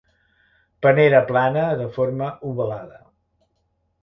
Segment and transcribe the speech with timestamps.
[0.85, 2.99] Panera plana de forma ovalada.